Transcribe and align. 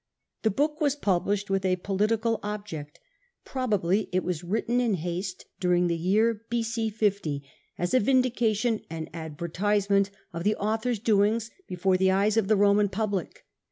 The 0.41 0.49
book 0.49 0.81
was 0.81 0.95
published 0.95 1.51
with 1.51 1.63
a 1.63 1.75
political 1.75 2.39
object— 2.41 2.99
probably 3.45 4.09
it 4.11 4.23
was 4.23 4.43
written 4.43 4.81
in 4.81 4.95
haste 4.95 5.45
during 5.59 5.85
the 5.85 5.95
year 5.95 6.41
b.c. 6.49 6.89
50 6.89 7.43
as 7.77 7.93
a 7.93 7.99
vindication 7.99 8.81
and 8.89 9.11
advertisement 9.13 10.09
of 10.33 10.43
the 10.43 10.55
author's 10.55 10.97
doings 10.97 11.51
before 11.67 11.97
the 11.97 12.09
eyes 12.09 12.35
of 12.35 12.47
the 12.47 12.55
Roman 12.57 12.89
public. 12.89 13.45